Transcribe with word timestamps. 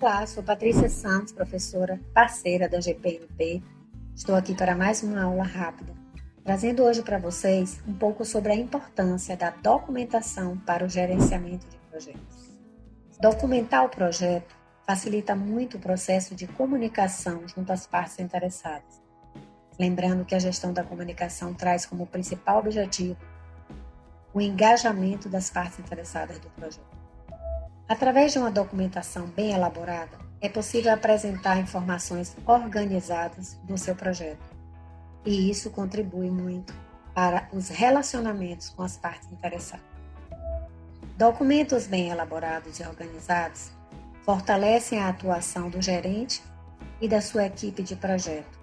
Olá, 0.00 0.24
sou 0.28 0.44
Patrícia 0.44 0.88
Santos, 0.88 1.32
professora 1.32 2.00
parceira 2.14 2.68
da 2.68 2.80
GPMP. 2.80 3.60
Estou 4.14 4.36
aqui 4.36 4.54
para 4.54 4.76
mais 4.76 5.02
uma 5.02 5.24
aula 5.24 5.42
rápida, 5.42 5.92
trazendo 6.44 6.84
hoje 6.84 7.02
para 7.02 7.18
vocês 7.18 7.82
um 7.84 7.92
pouco 7.92 8.24
sobre 8.24 8.52
a 8.52 8.54
importância 8.54 9.36
da 9.36 9.50
documentação 9.50 10.56
para 10.58 10.84
o 10.84 10.88
gerenciamento 10.88 11.66
de 11.66 11.76
projetos. 11.90 12.48
Documentar 13.20 13.84
o 13.84 13.88
projeto 13.88 14.54
facilita 14.86 15.34
muito 15.34 15.78
o 15.78 15.80
processo 15.80 16.32
de 16.32 16.46
comunicação 16.46 17.42
junto 17.48 17.72
às 17.72 17.84
partes 17.84 18.20
interessadas. 18.20 19.02
Lembrando 19.80 20.24
que 20.24 20.36
a 20.36 20.38
gestão 20.38 20.72
da 20.72 20.84
comunicação 20.84 21.52
traz 21.52 21.84
como 21.84 22.06
principal 22.06 22.60
objetivo 22.60 23.16
o 24.32 24.40
engajamento 24.40 25.28
das 25.28 25.50
partes 25.50 25.80
interessadas 25.80 26.38
do 26.38 26.48
projeto. 26.50 26.97
Através 27.88 28.32
de 28.32 28.38
uma 28.38 28.50
documentação 28.50 29.26
bem 29.28 29.52
elaborada, 29.52 30.18
é 30.42 30.48
possível 30.48 30.92
apresentar 30.92 31.58
informações 31.58 32.36
organizadas 32.46 33.54
do 33.64 33.78
seu 33.78 33.94
projeto. 33.94 34.44
E 35.24 35.50
isso 35.50 35.70
contribui 35.70 36.30
muito 36.30 36.74
para 37.14 37.48
os 37.50 37.70
relacionamentos 37.70 38.68
com 38.68 38.82
as 38.82 38.98
partes 38.98 39.32
interessadas. 39.32 39.86
Documentos 41.16 41.86
bem 41.86 42.10
elaborados 42.10 42.78
e 42.78 42.86
organizados 42.86 43.72
fortalecem 44.22 45.00
a 45.00 45.08
atuação 45.08 45.70
do 45.70 45.80
gerente 45.80 46.42
e 47.00 47.08
da 47.08 47.22
sua 47.22 47.46
equipe 47.46 47.82
de 47.82 47.96
projeto. 47.96 48.58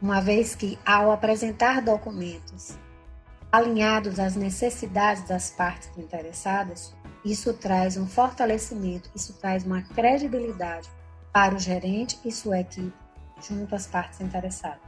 Uma 0.00 0.20
vez 0.22 0.54
que, 0.54 0.78
ao 0.84 1.12
apresentar 1.12 1.82
documentos 1.82 2.78
alinhados 3.50 4.18
às 4.18 4.36
necessidades 4.36 5.24
das 5.24 5.50
partes 5.50 5.90
interessadas, 5.96 6.94
isso 7.24 7.52
traz 7.52 7.96
um 7.96 8.06
fortalecimento, 8.06 9.10
isso 9.14 9.34
traz 9.34 9.64
uma 9.64 9.82
credibilidade 9.82 10.88
para 11.32 11.54
o 11.54 11.58
gerente 11.58 12.18
e 12.24 12.32
sua 12.32 12.60
equipe 12.60 12.92
junto 13.42 13.74
às 13.74 13.86
partes 13.86 14.20
interessadas. 14.20 14.80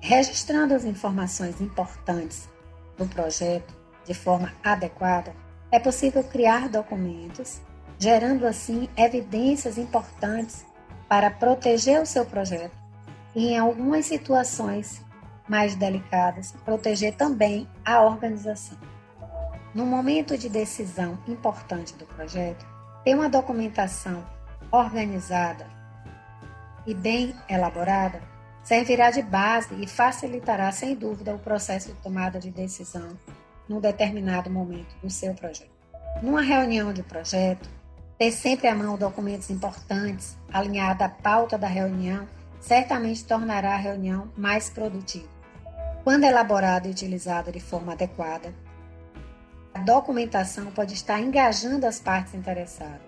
Registrando 0.00 0.74
as 0.74 0.84
informações 0.84 1.60
importantes 1.60 2.48
do 2.96 3.06
projeto 3.06 3.74
de 4.04 4.12
forma 4.12 4.52
adequada, 4.62 5.34
é 5.70 5.78
possível 5.78 6.22
criar 6.22 6.68
documentos, 6.68 7.60
gerando 7.98 8.46
assim 8.46 8.88
evidências 8.96 9.78
importantes 9.78 10.64
para 11.08 11.30
proteger 11.30 12.00
o 12.02 12.06
seu 12.06 12.24
projeto 12.26 12.76
e, 13.34 13.48
em 13.48 13.58
algumas 13.58 14.06
situações 14.06 15.02
mais 15.48 15.74
delicadas, 15.74 16.52
proteger 16.64 17.14
também 17.14 17.68
a 17.84 18.02
organização. 18.02 18.78
No 19.74 19.84
momento 19.84 20.38
de 20.38 20.48
decisão 20.48 21.18
importante 21.26 21.94
do 21.94 22.06
projeto, 22.06 22.64
ter 23.04 23.14
uma 23.14 23.28
documentação 23.28 24.24
organizada 24.70 25.66
e 26.86 26.94
bem 26.94 27.34
elaborada 27.48 28.20
servirá 28.62 29.10
de 29.10 29.22
base 29.22 29.74
e 29.74 29.86
facilitará, 29.86 30.72
sem 30.72 30.94
dúvida, 30.94 31.34
o 31.34 31.38
processo 31.38 31.88
de 31.88 32.00
tomada 32.00 32.40
de 32.40 32.50
decisão 32.50 33.10
num 33.68 33.80
determinado 33.80 34.50
momento 34.50 34.94
do 35.02 35.10
seu 35.10 35.34
projeto. 35.34 35.70
Numa 36.22 36.40
reunião 36.40 36.92
de 36.92 37.02
projeto, 37.02 37.68
ter 38.18 38.30
sempre 38.30 38.68
à 38.68 38.74
mão 38.74 38.96
documentos 38.96 39.50
importantes, 39.50 40.36
alinhada 40.52 41.04
à 41.04 41.08
pauta 41.08 41.58
da 41.58 41.66
reunião, 41.66 42.26
certamente 42.60 43.24
tornará 43.24 43.74
a 43.74 43.78
reunião 43.78 44.30
mais 44.36 44.70
produtiva. 44.70 45.33
Quando 46.04 46.24
elaborada 46.24 46.86
e 46.86 46.90
utilizada 46.90 47.50
de 47.50 47.58
forma 47.58 47.92
adequada, 47.92 48.54
a 49.72 49.78
documentação 49.78 50.66
pode 50.66 50.92
estar 50.92 51.18
engajando 51.18 51.86
as 51.86 51.98
partes 51.98 52.34
interessadas. 52.34 53.00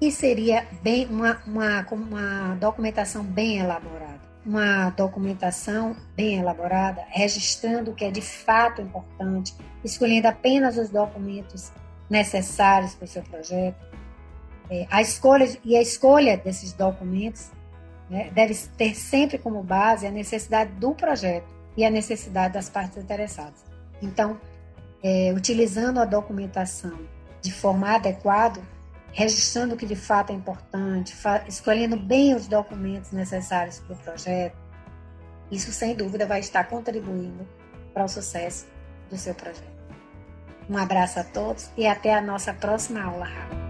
E 0.00 0.10
seria 0.10 0.66
bem 0.82 1.06
uma, 1.06 1.40
uma, 1.46 1.86
uma 1.92 2.56
documentação 2.56 3.22
bem 3.22 3.60
elaborada. 3.60 4.20
Uma 4.44 4.90
documentação 4.90 5.94
bem 6.16 6.40
elaborada, 6.40 7.04
registrando 7.08 7.92
o 7.92 7.94
que 7.94 8.04
é 8.04 8.10
de 8.10 8.20
fato 8.20 8.82
importante, 8.82 9.54
escolhendo 9.84 10.26
apenas 10.26 10.76
os 10.76 10.90
documentos 10.90 11.70
necessários 12.10 12.96
para 12.96 13.04
o 13.04 13.08
seu 13.08 13.22
projeto. 13.22 13.78
É, 14.68 14.88
a 14.90 15.00
escolha 15.00 15.48
e 15.64 15.76
a 15.76 15.80
escolha 15.80 16.36
desses 16.36 16.72
documentos 16.72 17.52
né, 18.10 18.28
deve 18.34 18.54
ter 18.76 18.96
sempre 18.96 19.38
como 19.38 19.62
base 19.62 20.04
a 20.04 20.10
necessidade 20.10 20.72
do 20.72 20.92
projeto 20.96 21.61
e 21.76 21.84
a 21.84 21.90
necessidade 21.90 22.54
das 22.54 22.68
partes 22.68 22.96
interessadas. 22.96 23.64
Então, 24.00 24.40
é, 25.02 25.32
utilizando 25.34 25.98
a 26.00 26.04
documentação 26.04 26.98
de 27.40 27.52
forma 27.52 27.94
adequada, 27.94 28.60
registrando 29.12 29.74
o 29.74 29.76
que 29.76 29.86
de 29.86 29.96
fato 29.96 30.30
é 30.30 30.34
importante, 30.34 31.14
escolhendo 31.46 31.96
bem 31.96 32.34
os 32.34 32.46
documentos 32.46 33.12
necessários 33.12 33.78
para 33.80 33.94
o 33.94 33.98
projeto, 33.98 34.56
isso 35.50 35.70
sem 35.72 35.94
dúvida 35.94 36.26
vai 36.26 36.40
estar 36.40 36.64
contribuindo 36.64 37.46
para 37.92 38.04
o 38.04 38.08
sucesso 38.08 38.66
do 39.10 39.16
seu 39.16 39.34
projeto. 39.34 39.70
Um 40.68 40.78
abraço 40.78 41.20
a 41.20 41.24
todos 41.24 41.70
e 41.76 41.86
até 41.86 42.14
a 42.14 42.22
nossa 42.22 42.54
próxima 42.54 43.02
aula 43.02 43.26
rápida. 43.26 43.61